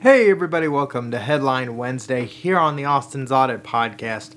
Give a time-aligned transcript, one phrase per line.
[0.00, 4.36] Hey, everybody, welcome to Headline Wednesday here on the Austin's Audit Podcast.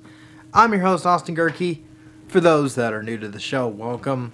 [0.55, 1.81] I'm your host, Austin Gehrke.
[2.27, 4.31] For those that are new to the show, welcome.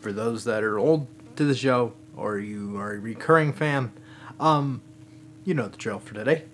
[0.00, 3.90] For those that are old to the show or you are a recurring fan,
[4.38, 4.82] um,
[5.46, 6.44] you know the drill for today.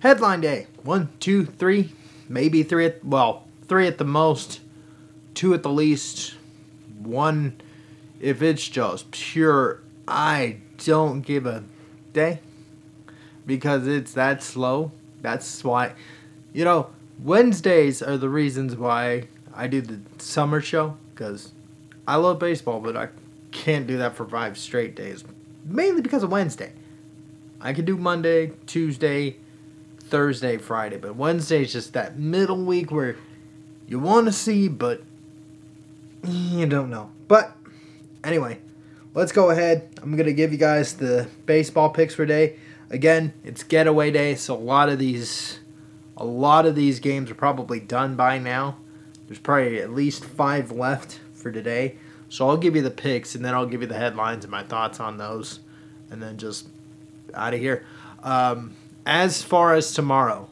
[0.00, 1.92] Headline day one, two, three,
[2.28, 4.58] maybe three at, well, three at the most,
[5.34, 6.34] two at the least,
[6.98, 7.60] one
[8.20, 11.62] if it's just pure, I don't give a
[12.12, 12.40] day
[13.46, 14.92] because it's that slow.
[15.20, 15.92] That's why,
[16.52, 16.90] you know,
[17.22, 21.52] Wednesdays are the reasons why I do the summer show because
[22.06, 23.08] I love baseball, but I
[23.52, 25.24] can't do that for five straight days.
[25.64, 26.72] Mainly because of Wednesday.
[27.60, 29.36] I can do Monday, Tuesday,
[30.00, 33.16] Thursday, Friday, but Wednesday is just that middle week where
[33.86, 35.02] you want to see, but
[36.24, 37.10] you don't know.
[37.28, 37.56] But
[38.24, 38.58] anyway,
[39.14, 39.88] let's go ahead.
[40.02, 42.56] I'm going to give you guys the baseball picks for today.
[42.92, 45.60] Again, it's getaway day, so a lot of these
[46.16, 48.76] a lot of these games are probably done by now.
[49.26, 51.96] There's probably at least 5 left for today.
[52.28, 54.62] So I'll give you the picks and then I'll give you the headlines and my
[54.62, 55.60] thoughts on those
[56.10, 56.68] and then just
[57.34, 57.84] out of here.
[58.22, 58.74] Um,
[59.06, 60.48] as far as tomorrow,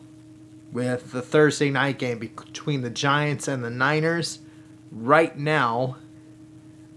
[0.73, 4.39] with the Thursday night game between the Giants and the Niners,
[4.91, 5.97] right now,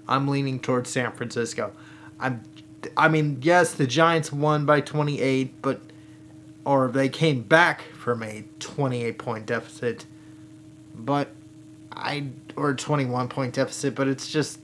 [0.07, 1.73] I'm leaning towards San Francisco.
[2.19, 2.43] I'm
[2.97, 5.81] I mean, yes, the Giants won by 28, but
[6.65, 10.05] or they came back from a 28 point deficit,
[10.95, 11.29] but
[11.91, 14.59] I or 21 point deficit, but it's just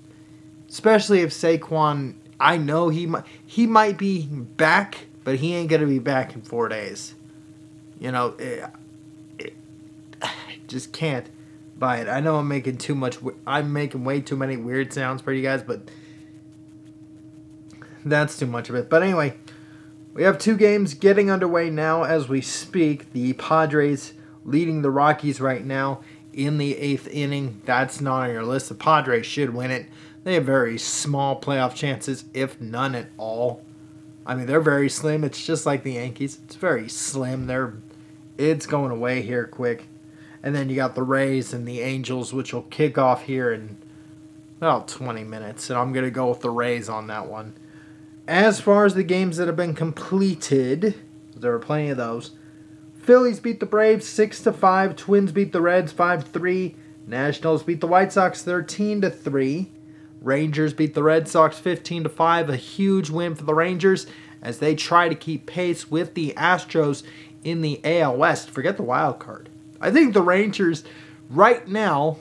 [0.70, 5.88] especially if Saquon, I know he might he might be back, but he ain't gonna
[5.88, 7.16] be back in four days.
[8.00, 8.64] You know, it,
[9.38, 9.54] it,
[10.22, 10.32] I
[10.68, 11.30] just can't
[11.78, 12.08] buy it.
[12.08, 13.18] I know I'm making too much.
[13.46, 15.90] I'm making way too many weird sounds for you guys, but
[18.06, 18.90] that's too much of it.
[18.90, 19.36] But anyway,
[20.14, 23.14] we have two games getting underway now as we speak.
[23.14, 24.14] The Padres
[24.46, 26.02] leading the Rockies right now
[26.34, 27.62] in the eighth inning.
[27.66, 28.70] That's not on your list.
[28.70, 29.88] The Padres should win it.
[30.24, 33.64] They have very small playoff chances, if none at all.
[34.26, 35.24] I mean, they're very slim.
[35.24, 36.40] It's just like the Yankees.
[36.44, 37.48] It's very slim.
[37.48, 37.74] They're
[38.38, 39.88] it's going away here quick.
[40.42, 43.78] And then you got the Rays and the Angels, which will kick off here in
[44.60, 45.70] about 20 minutes.
[45.70, 47.54] And I'm going to go with the Rays on that one.
[48.30, 50.94] As far as the games that have been completed,
[51.36, 52.30] there were plenty of those.
[53.02, 56.76] Phillies beat the Braves 6 to 5, Twins beat the Reds 5-3,
[57.08, 59.72] Nationals beat the White Sox 13 to 3.
[60.22, 64.06] Rangers beat the Red Sox 15 to 5, a huge win for the Rangers
[64.44, 67.02] as they try to keep pace with the Astros
[67.44, 68.52] in the AL West.
[68.52, 69.50] Forget the wild card.
[69.82, 70.84] I think the Rangers
[71.32, 72.18] right now,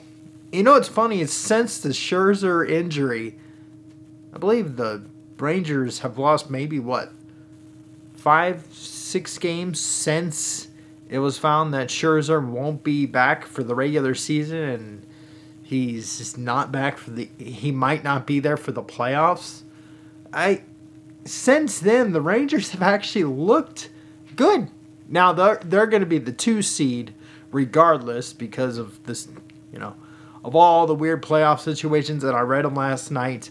[0.51, 3.37] you know what's funny is since the Scherzer injury,
[4.33, 5.03] I believe the
[5.41, 7.11] Rangers have lost maybe what
[8.15, 10.67] five, six games since
[11.09, 15.05] it was found that Scherzer won't be back for the regular season and
[15.63, 19.61] he's just not back for the he might not be there for the playoffs.
[20.33, 20.63] I
[21.25, 23.89] since then the Rangers have actually looked
[24.35, 24.69] good.
[25.07, 27.13] Now they're they're going to be the 2 seed
[27.51, 29.27] regardless because of this,
[29.73, 29.95] you know,
[30.43, 33.49] of all the weird playoff situations that I read them last night.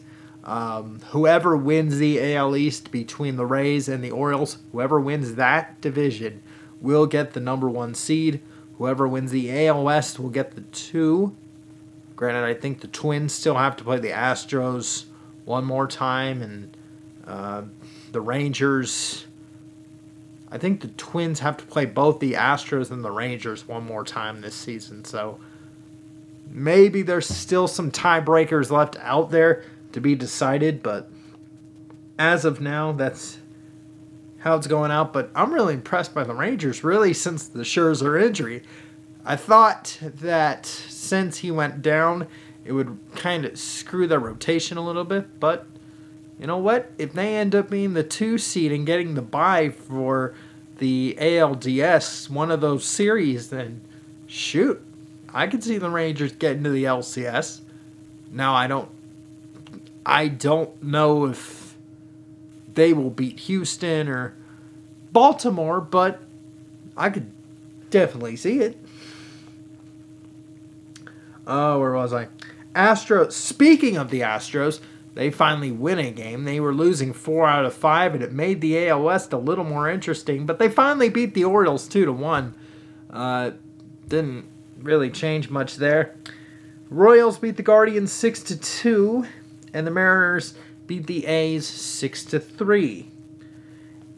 [0.49, 5.79] Um, whoever wins the AL East between the Rays and the Orioles, whoever wins that
[5.83, 6.43] division
[6.81, 8.41] will get the number one seed.
[8.79, 11.37] Whoever wins the AL West will get the two.
[12.17, 15.05] Granted, I think the Twins still have to play the Astros
[15.45, 16.75] one more time, and
[17.27, 17.63] uh,
[18.13, 19.27] the Rangers.
[20.51, 24.03] I think the Twins have to play both the Astros and the Rangers one more
[24.03, 25.05] time this season.
[25.05, 25.41] So
[26.51, 29.65] maybe there's still some tiebreakers left out there
[29.99, 31.11] to be decided, but
[32.19, 33.39] as of now, that's
[34.39, 35.13] how it's going out.
[35.13, 38.63] But I'm really impressed by the Rangers, really, since the Scherzer injury.
[39.25, 42.29] I thought that since he went down,
[42.65, 45.67] it would kind of screw their rotation a little bit, but
[46.39, 46.93] you know what?
[46.99, 50.35] If they end up being the two seed and getting the bye for
[50.79, 53.81] the ALDS, one of those series, then
[54.29, 54.81] shoot,
[55.35, 57.63] I could see the Rangers getting to the LCS.
[58.31, 58.89] Now I don't
[60.09, 61.77] I don't know if
[62.73, 64.35] they will beat Houston or
[65.13, 66.19] Baltimore, but
[66.97, 67.31] I could
[67.91, 68.83] definitely see it.
[71.47, 72.29] Oh, where was I?
[72.75, 73.33] Astros.
[73.33, 74.81] Speaking of the Astros,
[75.15, 76.45] they finally win a game.
[76.45, 79.65] They were losing four out of five, and it made the AL West a little
[79.65, 80.47] more interesting.
[80.47, 82.55] But they finally beat the Orioles two to one.
[83.11, 83.51] Uh,
[84.09, 84.47] didn't
[84.79, 86.17] really change much there.
[86.89, 89.27] Royals beat the Guardians six to two
[89.73, 90.55] and the Mariners
[90.87, 93.11] beat the A's 6 to 3.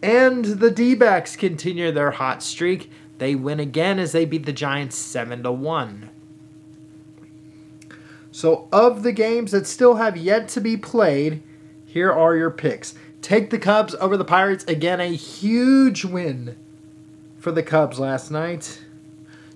[0.02, 2.90] And the D backs continue their hot streak.
[3.18, 6.10] They win again as they beat the Giants 7 to 1.
[8.32, 11.42] So, of the games that still have yet to be played,
[11.84, 12.94] here are your picks.
[13.20, 14.64] Take the Cubs over the Pirates.
[14.64, 16.56] Again, a huge win
[17.36, 18.84] for the Cubs last night.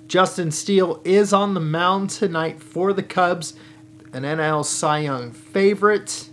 [0.09, 3.55] Justin Steele is on the mound tonight for the Cubs,
[4.15, 6.31] an NL Cy Young favorite.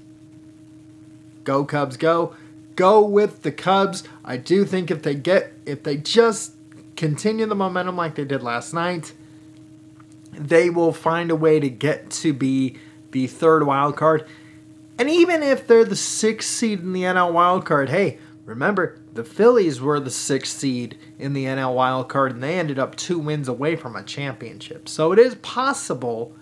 [1.43, 2.35] Go Cubs, go.
[2.75, 4.03] Go with the Cubs.
[4.23, 6.53] I do think if they get if they just
[6.95, 9.13] continue the momentum like they did last night,
[10.31, 12.77] they will find a way to get to be
[13.09, 14.27] the third wild card.
[14.99, 19.23] And even if they're the sixth seed in the NL wild card, hey, remember the
[19.23, 23.17] Phillies were the sixth seed in the NL wild card and they ended up two
[23.17, 24.87] wins away from a championship.
[24.87, 26.35] So it is possible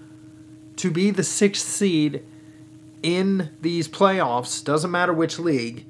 [0.80, 2.24] to be the sixth seed
[3.04, 5.86] in these playoffs, doesn't matter which league,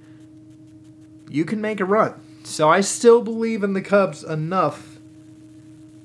[1.30, 2.20] you can make a run.
[2.44, 4.98] So I still believe in the Cubs enough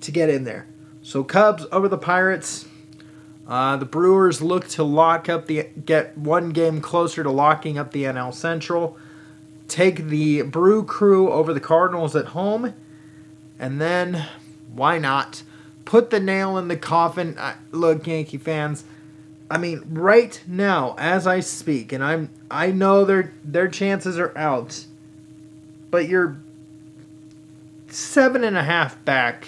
[0.03, 0.67] to get in there.
[1.03, 2.67] So Cubs over the Pirates.
[3.49, 7.93] Uh, the Brewers look to lock up the get one game closer to locking up
[7.93, 8.99] the NL Central.
[9.67, 12.75] Take the Brew Crew over the Cardinals at home,
[13.59, 14.27] and then
[14.73, 15.43] why not
[15.85, 17.37] put the nail in the coffin?
[17.39, 18.85] Uh, look, Yankee fans.
[19.51, 24.37] I mean, right now, as I speak, and I'm I know their their chances are
[24.37, 24.87] out,
[25.91, 26.39] but you're
[27.89, 29.47] seven and a half back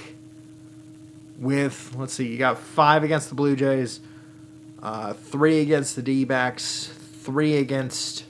[1.38, 4.00] with let's see, you got five against the Blue Jays,
[4.82, 8.24] uh, three against the D backs, three against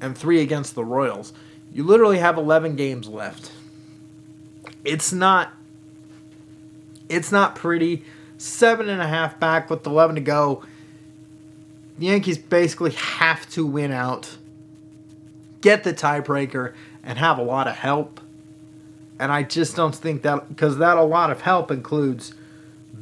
[0.00, 1.32] and three against the Royals.
[1.72, 3.50] You literally have eleven games left.
[4.84, 5.52] It's not
[7.12, 8.04] it's not pretty.
[8.38, 10.64] Seven and a half back with eleven to go.
[11.98, 14.36] The Yankees basically have to win out,
[15.60, 16.74] get the tiebreaker,
[17.04, 18.20] and have a lot of help
[19.22, 22.34] and I just don't think that because that a lot of help includes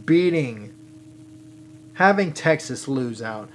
[0.04, 0.70] beating,
[1.94, 3.48] having Texas lose out,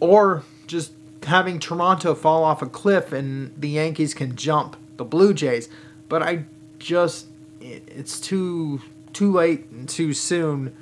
[0.00, 0.92] or just
[1.24, 5.68] having Toronto fall off a cliff and the Yankees can jump the Blue Jays.
[6.08, 6.44] But I
[6.78, 7.26] just
[7.60, 8.80] it's too
[9.12, 10.76] too late and too soon.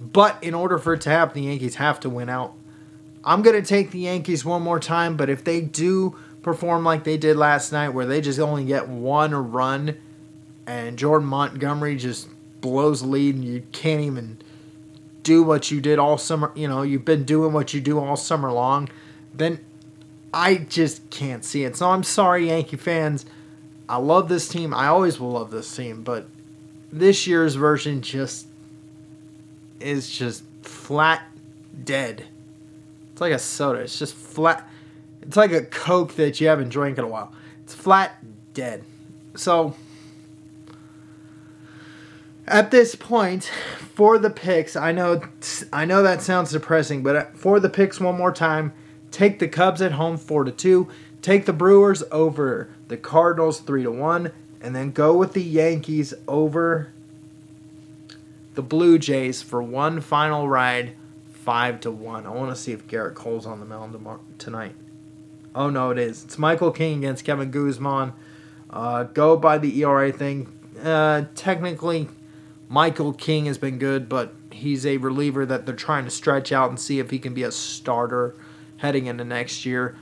[0.00, 2.54] But in order for it to happen, the Yankees have to win out.
[3.24, 7.16] I'm gonna take the Yankees one more time, but if they do perform like they
[7.16, 9.96] did last night, where they just only get one run
[10.66, 12.28] and Jordan Montgomery just
[12.60, 14.38] blows the lead and you can't even
[15.22, 18.16] do what you did all summer, you know, you've been doing what you do all
[18.16, 18.88] summer long,
[19.32, 19.58] then
[20.32, 21.76] I just can't see it.
[21.76, 23.24] So I'm sorry, Yankee fans.
[23.88, 24.74] I love this team.
[24.74, 26.26] I always will love this team, but
[26.94, 28.46] this year's version just
[29.80, 31.22] is just flat
[31.82, 32.24] dead.
[33.12, 33.80] It's like a soda.
[33.80, 34.68] It's just flat.
[35.20, 37.32] It's like a Coke that you haven't drank in a while.
[37.64, 38.14] It's flat
[38.54, 38.84] dead.
[39.34, 39.74] So
[42.46, 43.50] at this point
[43.94, 45.18] for the picks i know
[45.72, 48.70] i know that sounds depressing but uh, for the picks one more time
[49.10, 50.86] take the cubs at home 4 to 2
[51.22, 54.30] take the brewers over the cardinals 3 to 1
[54.64, 56.90] and then go with the yankees over
[58.54, 60.94] the blue jays for one final ride
[61.32, 63.94] 5 to 1 i want to see if Garrett cole's on the mound
[64.38, 64.74] tonight.
[65.54, 66.24] Oh no it is.
[66.24, 68.14] It's michael king against kevin Gausman.
[68.70, 70.50] Uh, go by the era thing.
[70.82, 72.08] Uh, technically
[72.66, 76.70] Michael King has been good, but he's a reliever that they're trying to stretch out
[76.70, 78.34] and see if he can be a starter
[78.78, 79.96] heading into next year.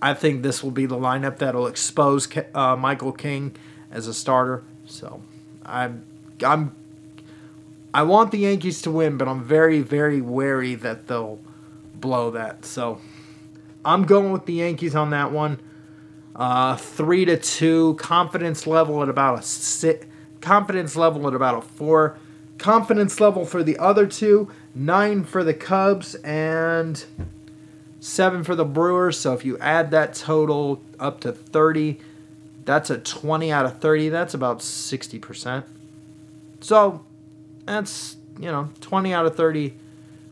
[0.00, 3.54] I think this will be the lineup that'll expose uh, Michael King
[3.92, 4.64] as a starter.
[4.86, 5.22] So
[5.64, 6.04] I'm
[6.44, 6.74] I'm
[7.94, 11.38] I want the Yankees to win, but I'm very very wary that they'll
[11.94, 12.64] blow that.
[12.64, 13.00] So
[13.84, 15.60] I'm going with the Yankees on that one.
[16.34, 20.06] Uh, three to two, confidence level at about a six
[20.40, 22.18] confidence level at about a four.
[22.58, 27.04] Confidence level for the other two, nine for the Cubs, and
[27.98, 29.18] seven for the Brewers.
[29.18, 31.98] So if you add that total up to 30,
[32.64, 34.08] that's a 20 out of 30.
[34.08, 35.64] That's about 60%.
[36.60, 37.04] So
[37.64, 39.74] that's, you know, 20 out of 30,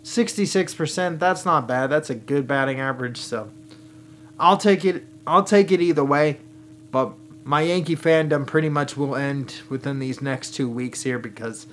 [0.05, 1.19] 66%.
[1.19, 1.89] That's not bad.
[1.89, 3.19] That's a good batting average.
[3.19, 3.51] So
[4.39, 5.05] I'll take it.
[5.27, 6.39] I'll take it either way.
[6.91, 7.13] But
[7.45, 11.67] my Yankee fandom pretty much will end within these next two weeks here because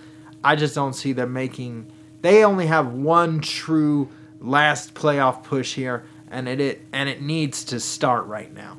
[0.43, 1.91] I just don't see them making.
[2.21, 4.09] They only have one true
[4.39, 8.77] last playoff push here, and it, it and it needs to start right now.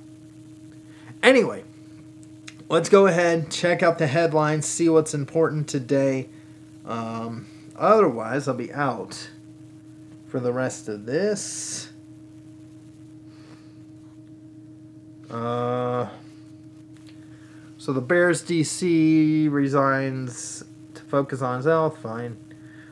[1.22, 1.64] Anyway,
[2.68, 6.28] let's go ahead check out the headlines, see what's important today.
[6.84, 7.46] Um,
[7.76, 9.30] otherwise, I'll be out
[10.26, 11.90] for the rest of this.
[15.30, 16.08] Uh,
[17.76, 21.98] so the Bears DC resigns to focus on his health.
[21.98, 22.36] Fine.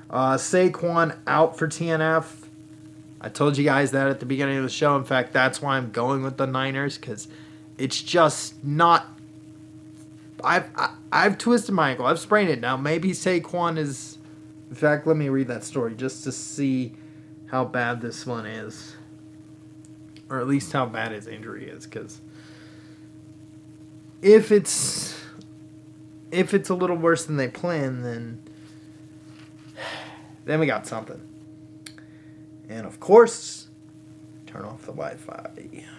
[0.09, 2.45] Uh, Saquon out for TNF.
[3.21, 4.97] I told you guys that at the beginning of the show.
[4.97, 7.29] In fact, that's why I'm going with the Niners because
[7.79, 9.16] it's just not.
[10.47, 12.07] I've I, I've twisted my ankle.
[12.07, 12.77] I've sprained it now.
[12.77, 14.19] Maybe Saquon is.
[14.71, 16.95] In fact, let me read that story just to see
[17.47, 18.97] how bad this one is,
[20.29, 21.85] or at least how bad his injury is.
[21.85, 22.21] Because
[24.23, 25.21] if it's
[26.31, 28.43] if it's a little worse than they plan, then
[30.45, 31.21] then we got something.
[32.69, 33.69] And of course,
[34.47, 35.85] turn off the Wi Fi.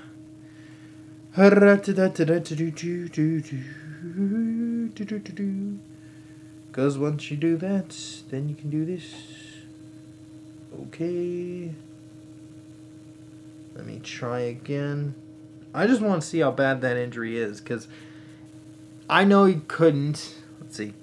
[6.68, 7.98] Because once you do that,
[8.30, 9.14] then you can do this.
[10.84, 11.72] Okay.
[13.76, 15.16] Let me try again.
[15.74, 17.88] I just want to see how bad that injury is because
[19.10, 20.36] I know he couldn't.
[20.60, 20.94] Let's see.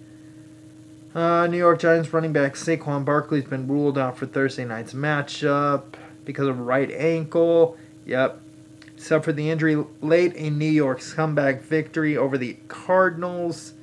[1.14, 5.94] Uh, New York Giants running back Saquon Barkley's been ruled out for Thursday night's matchup
[6.24, 7.76] because of right ankle.
[8.04, 8.40] Yep.
[8.96, 13.74] Suffered the injury late in New York's comeback victory over the Cardinals.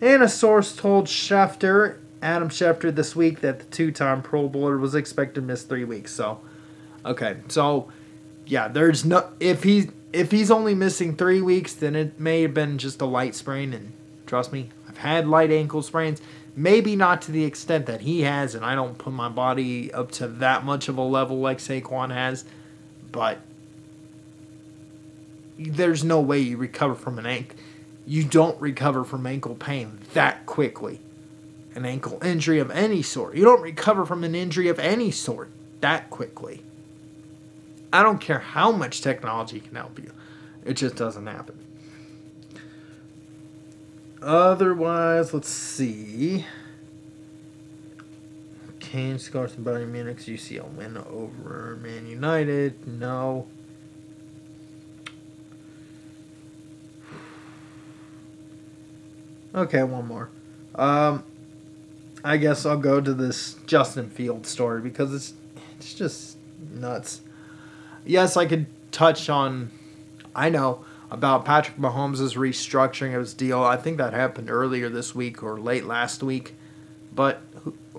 [0.00, 4.78] And a source told Schefter, Adam Schefter, this week that the two time Pro Bowler
[4.78, 6.12] was expected to miss three weeks.
[6.12, 6.40] So,
[7.04, 7.36] okay.
[7.48, 7.92] So,
[8.46, 9.30] yeah, there's no.
[9.40, 9.88] If he's.
[10.12, 13.74] If he's only missing three weeks, then it may have been just a light sprain,
[13.74, 13.92] and
[14.24, 16.22] trust me, I've had light ankle sprains.
[16.54, 20.10] Maybe not to the extent that he has, and I don't put my body up
[20.12, 22.46] to that much of a level like Saquon has,
[23.12, 23.40] but
[25.58, 27.56] there's no way you recover from an ankle.
[28.06, 31.00] You don't recover from ankle pain that quickly.
[31.74, 33.34] An ankle injury of any sort.
[33.36, 36.62] You don't recover from an injury of any sort that quickly.
[37.92, 40.12] I don't care how much technology can help you,
[40.64, 41.58] it just doesn't happen.
[44.22, 46.44] Otherwise, let's see.
[48.80, 50.18] Kane scores in Bayern Munich.
[50.18, 52.86] UCL win over Man United.
[52.86, 53.46] No.
[59.56, 60.28] Okay, one more.
[60.74, 61.24] Um,
[62.22, 65.32] I guess I'll go to this Justin Field story because it's
[65.78, 66.36] it's just
[66.74, 67.22] nuts.
[68.04, 69.70] Yes, I could touch on.
[70.34, 73.62] I know about Patrick Mahomes' restructuring of his deal.
[73.62, 76.54] I think that happened earlier this week or late last week.
[77.14, 77.40] But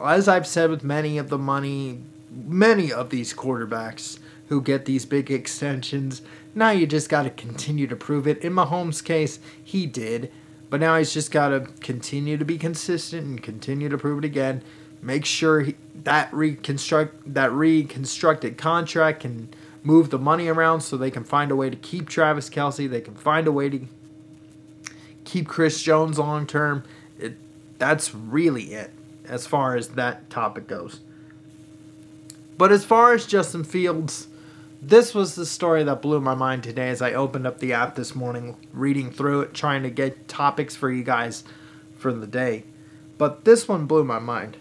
[0.04, 5.06] as I've said with many of the money, many of these quarterbacks who get these
[5.06, 6.22] big extensions,
[6.54, 8.38] now you just got to continue to prove it.
[8.40, 10.32] In Mahomes' case, he did.
[10.70, 14.26] But now he's just got to continue to be consistent and continue to prove it
[14.26, 14.62] again.
[15.02, 19.50] Make sure he, that reconstruct that reconstructed contract can
[19.84, 22.90] move the money around so they can find a way to keep Travis Kelce.
[22.90, 23.88] They can find a way to
[25.24, 26.84] keep Chris Jones long term.
[27.78, 28.92] That's really it
[29.28, 31.02] as far as that topic goes.
[32.58, 34.28] But as far as Justin Fields,
[34.82, 37.96] this was the story that blew my mind today as I opened up the app
[37.96, 41.44] this morning, reading through it, trying to get topics for you guys
[41.98, 42.64] for the day.
[43.18, 44.58] But this one blew my mind.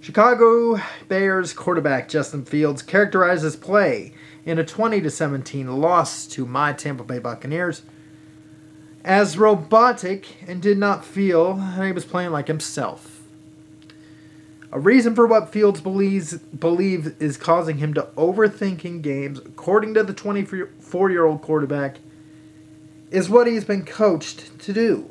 [0.00, 4.12] Chicago Bears quarterback Justin Fields characterizes play
[4.44, 7.82] in a 20 17 loss to my Tampa Bay Buccaneers
[9.04, 13.11] as robotic and did not feel he was playing like himself.
[14.72, 19.92] A reason for what Fields believes believe is causing him to overthink in games, according
[19.94, 21.98] to the 24-year-old quarterback,
[23.10, 25.10] is what he's been coached to do.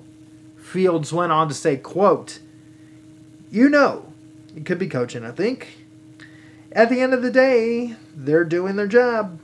[0.58, 2.40] Fields went on to say, quote,
[3.52, 4.12] "You know,
[4.56, 5.86] it could be coaching, I think.
[6.72, 9.40] At the end of the day, they're doing their job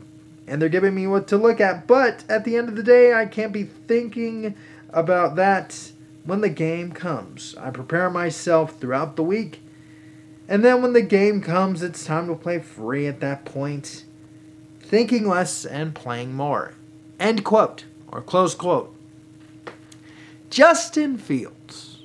[0.48, 1.86] and they're giving me what to look at.
[1.86, 4.56] But at the end of the day, I can't be thinking
[4.90, 5.92] about that
[6.24, 7.54] when the game comes.
[7.60, 9.60] I prepare myself throughout the week.
[10.48, 14.06] And then when the game comes, it's time to play free at that point.
[14.80, 16.74] Thinking less and playing more.
[17.20, 18.96] End quote, or close quote.
[20.50, 22.04] Justin Fields.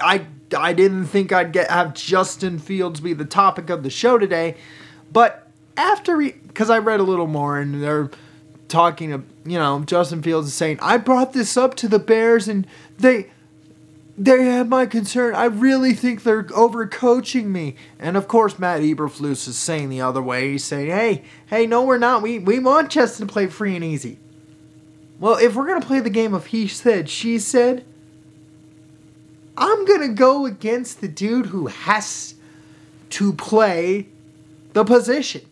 [0.00, 4.18] I I didn't think I'd get have Justin Fields be the topic of the show
[4.18, 4.56] today,
[5.12, 8.10] but after because I read a little more and they're
[8.68, 9.10] talking
[9.44, 12.66] you know Justin Fields is saying I brought this up to the Bears and
[12.98, 13.31] they
[14.24, 15.34] they have my concern.
[15.34, 17.76] I really think they're overcoaching me.
[17.98, 20.52] And of course, Matt Eberflus is saying the other way.
[20.52, 22.22] He's saying, "Hey, hey, no, we're not.
[22.22, 24.18] We we want Justin to play free and easy."
[25.18, 27.84] Well, if we're gonna play the game of he said, she said,
[29.56, 32.34] I'm going to go against the dude who has
[33.10, 34.08] to play
[34.72, 35.42] the position.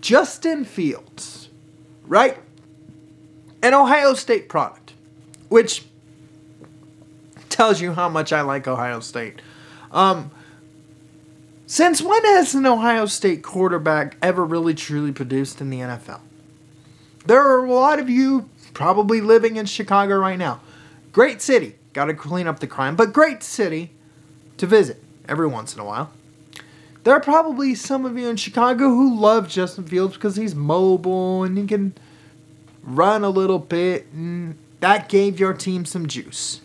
[0.00, 1.44] Justin Fields
[2.06, 2.38] right?
[3.62, 4.94] An Ohio State product,
[5.48, 5.84] which
[7.54, 9.40] tells you how much I like Ohio State.
[9.92, 10.30] Um,
[11.66, 16.20] since when has an Ohio State quarterback ever really truly produced in the NFL?
[17.26, 20.60] There are a lot of you probably living in Chicago right now.
[21.12, 21.76] Great city.
[21.92, 23.92] Got to clean up the crime, but great city
[24.56, 26.10] to visit every once in a while.
[27.04, 31.44] There are probably some of you in Chicago who love Justin Fields because he's mobile
[31.44, 31.94] and he can
[32.82, 36.60] run a little bit, and that gave your team some juice.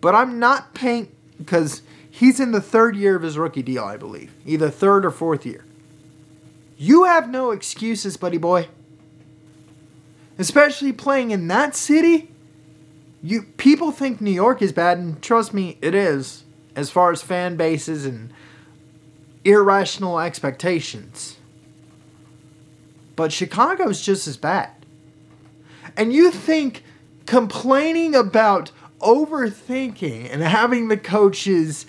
[0.00, 3.96] But I'm not paying because he's in the third year of his rookie deal, I
[3.96, 5.64] believe, either third or fourth year.
[6.76, 8.68] You have no excuses, buddy boy
[10.40, 12.30] especially playing in that city.
[13.22, 16.44] You people think New York is bad, and trust me, it is.
[16.74, 18.32] As far as fan bases and
[19.44, 21.36] irrational expectations.
[23.16, 24.70] But Chicago's just as bad.
[25.94, 26.84] And you think
[27.26, 31.86] complaining about overthinking and having the coaches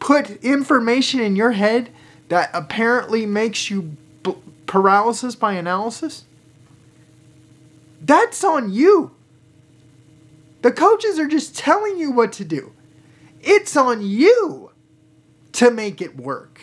[0.00, 1.90] put information in your head
[2.28, 3.96] that apparently makes you
[4.66, 6.24] paralysis by analysis?
[8.00, 9.14] That's on you.
[10.62, 12.72] The coaches are just telling you what to do.
[13.40, 14.70] It's on you
[15.52, 16.62] to make it work.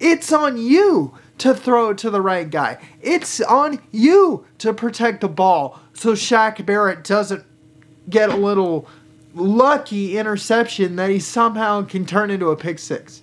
[0.00, 2.78] It's on you to throw it to the right guy.
[3.02, 7.44] It's on you to protect the ball so Shaq Barrett doesn't
[8.08, 8.88] get a little
[9.34, 13.22] lucky interception that he somehow can turn into a pick six.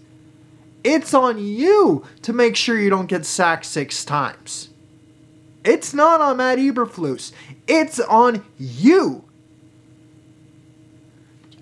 [0.83, 4.69] It's on you to make sure you don't get sacked six times.
[5.63, 7.31] It's not on Matt Eberflus.
[7.67, 9.23] It's on you.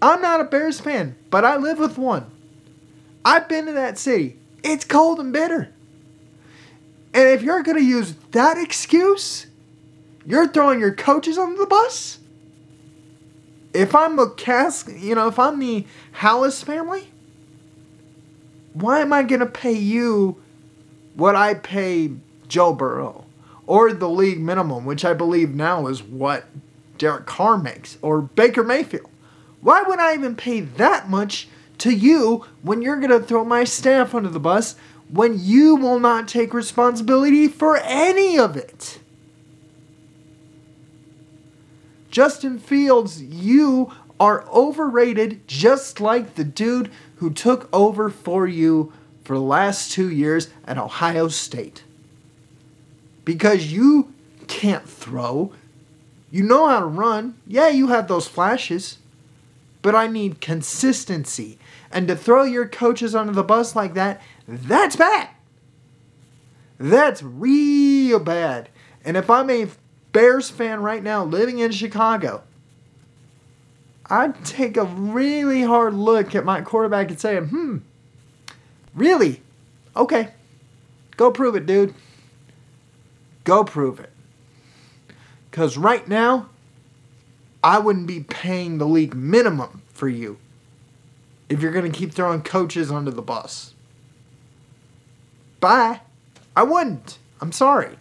[0.01, 2.31] I'm not a Bears fan, but I live with one.
[3.23, 4.39] I've been to that city.
[4.63, 5.73] It's cold and bitter.
[7.13, 9.47] And if you're going to use that excuse,
[10.25, 12.19] you're throwing your coaches under the bus?
[13.73, 17.09] If I'm a cast, you know, if I'm the Halas family,
[18.73, 20.41] why am I going to pay you
[21.15, 22.11] what I pay
[22.47, 23.25] Joe Burrow?
[23.65, 26.45] Or the league minimum, which I believe now is what
[26.97, 29.09] Derek Carr makes, or Baker Mayfield.
[29.61, 31.47] Why would I even pay that much
[31.81, 34.75] to you when you're going to throw my staff under the bus
[35.09, 38.99] when you will not take responsibility for any of it?
[42.09, 49.35] Justin Fields, you are overrated just like the dude who took over for you for
[49.35, 51.83] the last two years at Ohio State.
[53.25, 54.13] Because you
[54.47, 55.53] can't throw.
[56.29, 57.37] You know how to run.
[57.47, 58.97] Yeah, you have those flashes.
[59.81, 61.57] But I need consistency.
[61.91, 65.29] And to throw your coaches under the bus like that, that's bad.
[66.77, 68.69] That's real bad.
[69.03, 69.67] And if I'm a
[70.11, 72.43] Bears fan right now living in Chicago,
[74.09, 77.77] I'd take a really hard look at my quarterback and say, hmm,
[78.93, 79.41] really?
[79.95, 80.29] Okay.
[81.17, 81.93] Go prove it, dude.
[83.43, 84.11] Go prove it.
[85.49, 86.49] Because right now,
[87.63, 90.37] I wouldn't be paying the league minimum for you
[91.51, 93.73] if you're going to keep throwing coaches under the bus.
[95.59, 95.99] Bye.
[96.55, 97.19] I wouldn't.
[97.41, 97.97] I'm sorry.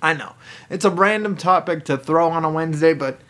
[0.00, 0.32] I know.
[0.70, 3.20] It's a random topic to throw on a Wednesday, but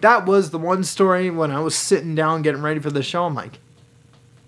[0.00, 3.24] that was the one story when I was sitting down getting ready for the show.
[3.24, 3.58] I'm like,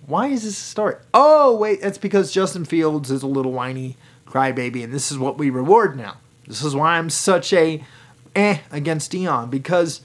[0.06, 0.94] why is this a story?
[1.12, 5.36] Oh, wait, it's because Justin Fields is a little whiny crybaby, and this is what
[5.36, 6.18] we reward now.
[6.46, 7.84] This is why I'm such a
[8.36, 10.02] eh against Deion, because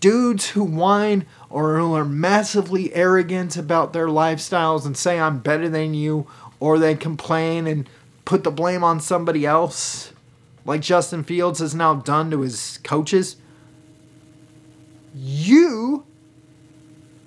[0.00, 5.68] dudes who whine or who are massively arrogant about their lifestyles and say I'm better
[5.68, 6.26] than you,
[6.60, 7.88] or they complain and
[8.24, 10.12] put the blame on somebody else
[10.66, 13.36] like Justin Fields has now done to his coaches,
[15.14, 16.04] you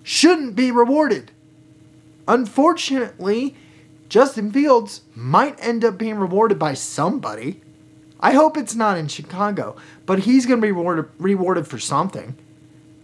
[0.03, 1.32] shouldn't be rewarded.
[2.27, 3.55] Unfortunately,
[4.10, 7.62] Justin Fields might end up being rewarded by somebody.
[8.19, 12.36] I hope it's not in Chicago, but he's going to be rewarded, rewarded for something.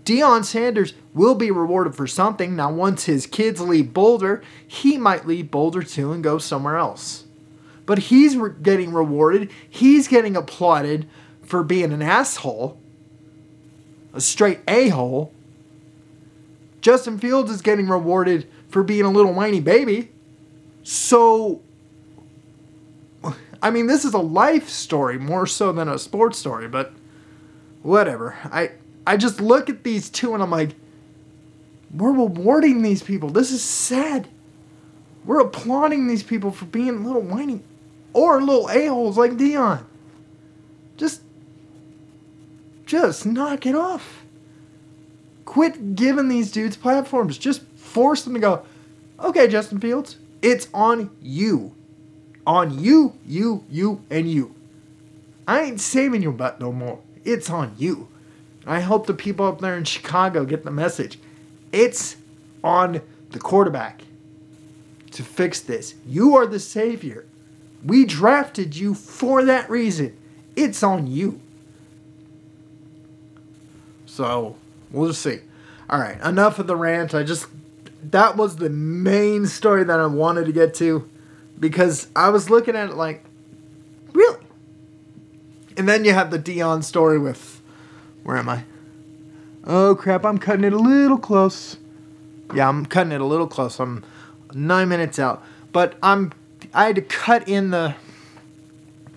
[0.06, 2.56] Deion Sanders will be rewarded for something.
[2.56, 7.26] Now, once his kids leave Boulder, he might leave Boulder too and go somewhere else
[7.86, 9.52] but he's re- getting rewarded.
[9.70, 11.08] He's getting applauded
[11.44, 12.80] for being an asshole,
[14.14, 15.34] a straight a hole.
[16.82, 20.12] Justin Fields is getting rewarded for being a little whiny baby.
[20.84, 21.62] So,
[23.62, 26.94] I mean, this is a life story more so than a sports story, but
[27.82, 28.38] whatever.
[28.46, 28.72] I
[29.08, 30.72] I just look at these two and I'm like,
[31.94, 33.30] we're rewarding these people.
[33.30, 34.28] This is sad.
[35.26, 37.62] We're applauding these people for being little whiny
[38.14, 39.84] or little a-holes like Deion.
[40.98, 41.22] Just
[42.86, 44.24] just knock it off.
[45.46, 47.38] Quit giving these dudes platforms.
[47.38, 48.66] Just force them to go,
[49.20, 51.74] okay, Justin Fields, it's on you.
[52.46, 54.54] On you, you, you, and you.
[55.48, 57.00] I ain't saving your butt no more.
[57.24, 58.08] It's on you.
[58.66, 61.20] I hope the people up there in Chicago get the message.
[61.72, 62.16] It's
[62.64, 63.02] on
[63.32, 64.04] the quarterback
[65.12, 65.96] to fix this.
[66.06, 67.26] You are the savior.
[67.84, 70.18] We drafted you for that reason.
[70.56, 71.40] It's on you.
[74.06, 74.56] So,
[74.92, 75.40] we'll just see.
[75.90, 77.14] All right, enough of the rant.
[77.14, 77.48] I just
[78.12, 81.10] that was the main story that I wanted to get to
[81.60, 83.24] because I was looking at it like,
[84.14, 84.46] really?
[85.78, 87.55] And then you have the Deion story with,
[88.26, 88.64] where am I?
[89.66, 91.78] Oh crap, I'm cutting it a little close.
[92.54, 93.80] Yeah, I'm cutting it a little close.
[93.80, 94.04] I'm
[94.54, 95.44] nine minutes out.
[95.72, 96.34] But I'm,
[96.74, 97.96] I had to cut in the,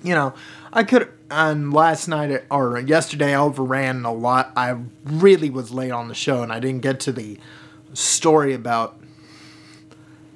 [0.03, 0.35] you know,
[0.73, 4.53] I could, on last night or yesterday, I overran a lot.
[4.55, 7.39] I really was late on the show and I didn't get to the
[7.95, 8.99] story about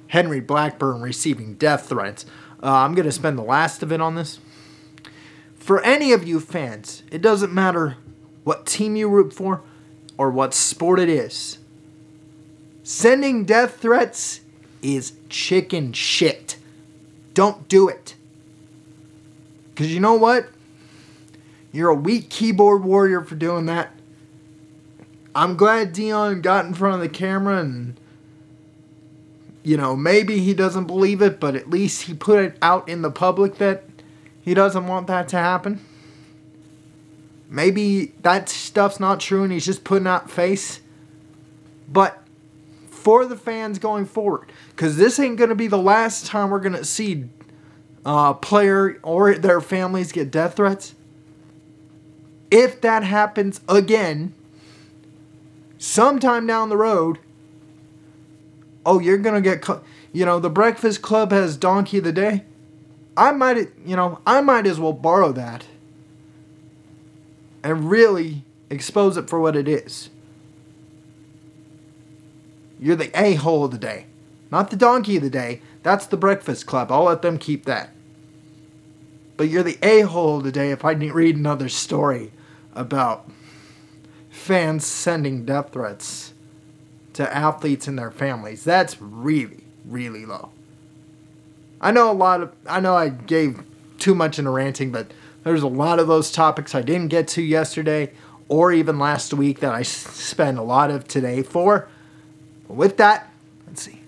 [0.07, 2.25] Henry Blackledge receiving death threats.
[2.61, 4.39] Uh, I'm going to spend the last of it on this.
[5.55, 7.97] For any of you fans, it doesn't matter
[8.43, 9.61] what team you root for
[10.17, 11.57] or what sport it is.
[12.83, 14.41] Sending death threats
[14.81, 16.57] is chicken shit.
[17.33, 18.15] Don't do it.
[19.69, 20.49] Because you know what?
[21.71, 23.91] You're a weak keyboard warrior for doing that.
[25.33, 27.99] I'm glad Deion got in front of the camera and
[29.63, 33.01] you know, maybe he doesn't believe it, but at least he put it out in
[33.01, 33.85] the public that
[34.41, 35.79] he doesn't want that to happen.
[37.53, 40.81] Maybe that stuff's not true and he's just putting out face.
[41.87, 42.19] But
[42.89, 46.59] for the fans going forward, because this ain't going to be the last time we're
[46.59, 47.25] going to see
[48.03, 50.95] uh, player or their families get death threats.
[52.49, 54.33] If that happens again,
[55.77, 57.19] sometime down the road,
[58.83, 59.67] oh, you're gonna get,
[60.11, 62.43] you know, the Breakfast Club has Donkey of the Day.
[63.15, 65.65] I might, you know, I might as well borrow that
[67.63, 70.09] and really expose it for what it is.
[72.79, 74.07] You're the a hole of the day,
[74.51, 75.61] not the donkey of the day.
[75.83, 76.91] That's the Breakfast Club.
[76.91, 77.91] I'll let them keep that.
[79.37, 82.31] But you're the a hole of the day if I read another story
[82.75, 83.29] about
[84.29, 86.33] fans sending death threats
[87.13, 88.63] to athletes and their families.
[88.63, 90.49] That's really, really low.
[91.79, 93.63] I know a lot of, I know I gave
[93.99, 95.11] too much in the ranting, but
[95.43, 98.11] there's a lot of those topics I didn't get to yesterday
[98.47, 101.87] or even last week that I spent a lot of today for.
[102.67, 103.31] But with that,
[103.67, 103.99] let's see.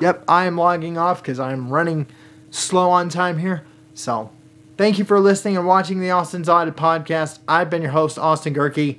[0.00, 2.06] Yep, I am logging off because I'm running
[2.50, 3.64] slow on time here.
[3.94, 4.30] So,
[4.76, 7.38] thank you for listening and watching the Austin's Audit podcast.
[7.46, 8.98] I've been your host, Austin Gehrke.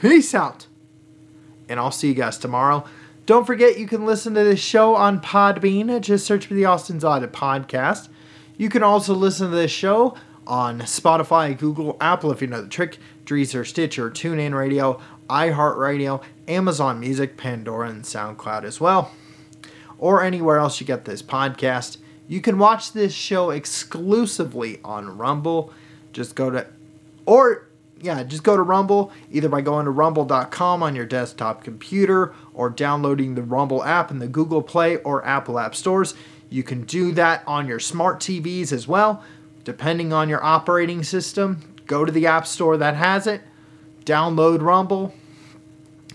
[0.00, 0.66] Peace out
[1.68, 2.84] and I'll see you guys tomorrow.
[3.24, 6.00] Don't forget you can listen to this show on Podbean.
[6.00, 8.08] Just search for the Austin's Audit Podcast.
[8.56, 10.16] You can also listen to this show
[10.46, 17.00] on Spotify, Google, Apple if you know the trick, Deezer, Stitcher, TuneIn Radio, iHeartRadio, Amazon
[17.00, 19.12] Music, Pandora, and SoundCloud as well.
[19.98, 21.98] Or anywhere else you get this podcast.
[22.28, 25.72] You can watch this show exclusively on Rumble.
[26.12, 26.66] Just go to,
[27.24, 27.66] or
[28.00, 32.68] yeah, just go to Rumble either by going to rumble.com on your desktop computer or
[32.70, 36.14] downloading the Rumble app in the Google Play or Apple App stores.
[36.48, 39.22] You can do that on your smart TVs as well,
[39.64, 41.74] depending on your operating system.
[41.86, 43.42] Go to the App Store that has it,
[44.04, 45.14] download Rumble,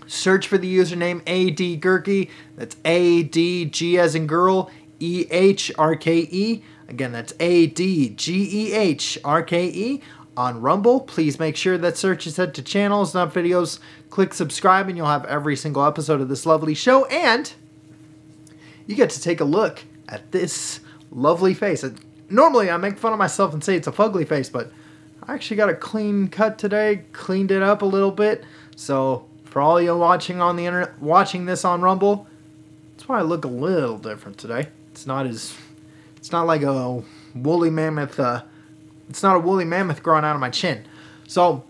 [0.08, 2.30] search for the username AD Gehrke.
[2.56, 6.63] That's A D G as in girl, E H R K E.
[6.88, 10.02] Again, that's A D G E H R K E
[10.36, 11.02] on Rumble.
[11.02, 13.80] Please make sure that search is set to channels, not videos.
[14.10, 17.06] Click subscribe, and you'll have every single episode of this lovely show.
[17.06, 17.54] And
[18.88, 21.84] you get to take a look at this lovely face.
[22.30, 24.71] Normally, I make fun of myself and say it's a fugly face, but
[25.24, 28.43] I actually got a clean cut today, cleaned it up a little bit.
[28.76, 32.28] So, for all you watching on the internet, watching this on Rumble,
[32.93, 34.67] that's why I look a little different today.
[34.91, 35.58] It's not as,
[36.17, 38.43] it's not like a woolly mammoth uh,
[39.12, 40.86] it's not a woolly mammoth growing out of my chin.
[41.28, 41.65] So,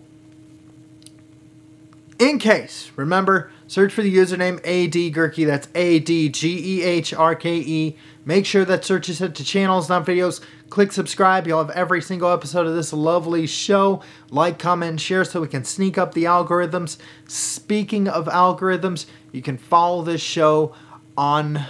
[2.22, 5.46] in case, remember, search for the username AD Gehrke.
[5.46, 7.96] That's A D G E H R K E.
[8.24, 10.40] Make sure that search is set to channels, not videos.
[10.70, 11.46] Click subscribe.
[11.46, 14.02] You'll have every single episode of this lovely show.
[14.30, 16.96] Like, comment, share so we can sneak up the algorithms.
[17.26, 20.74] Speaking of algorithms, you can follow this show
[21.16, 21.66] on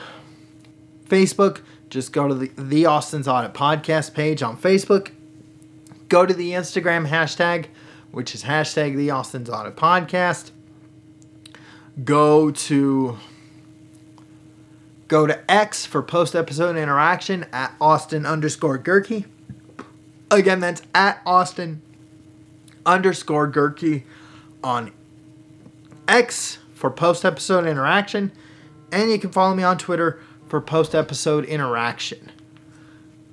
[1.08, 1.60] Facebook,
[1.90, 5.10] just go to the, the Austin's Audit Podcast page on Facebook.
[6.08, 7.66] Go to the Instagram hashtag,
[8.12, 10.53] which is hashtag the Austin's Audit Podcast.
[12.05, 13.18] Go to
[15.09, 19.25] go to X for post episode interaction at Austin underscore Gehrke.
[20.31, 21.83] Again, that's at Austin
[22.87, 24.05] underscore Gehrke
[24.62, 24.92] on
[26.09, 28.33] X for post episode interaction.
[28.90, 32.31] And you can follow me on Twitter for post episode interaction.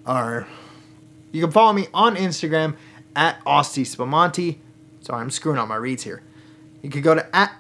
[0.06, 0.48] Or
[1.32, 2.76] you can follow me on Instagram
[3.16, 4.58] at Austin Spamonti.
[5.02, 6.22] Sorry, I'm screwing up my reads here.
[6.82, 7.52] You can go to at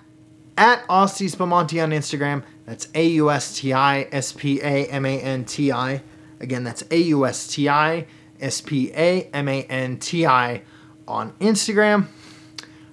[0.57, 2.43] at Austin Spamonti on Instagram.
[2.65, 6.03] That's A U S T I S P A M A N T I.
[6.39, 8.05] Again, that's A U S T I
[8.39, 10.61] S P A M A N T I
[11.07, 12.07] on Instagram.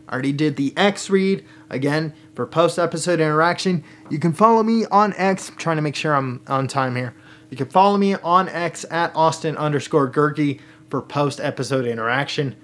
[0.09, 1.44] I already did the X read.
[1.68, 5.50] Again, for post episode interaction, you can follow me on X.
[5.50, 7.14] I'm trying to make sure I'm on time here.
[7.50, 12.56] You can follow me on X at Austin underscore Gehrke for post episode interaction.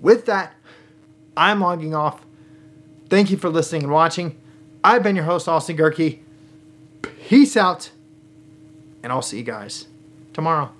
[0.00, 0.54] With that,
[1.36, 2.24] I'm logging off.
[3.08, 4.40] Thank you for listening and watching.
[4.82, 6.20] I've been your host, Austin Gehrke.
[7.28, 7.90] Peace out,
[9.02, 9.86] and I'll see you guys
[10.32, 10.70] tomorrow.